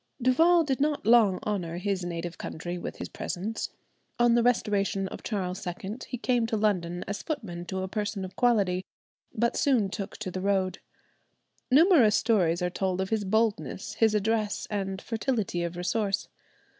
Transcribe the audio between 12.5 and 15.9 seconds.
are told of his boldness, his address, and fertility of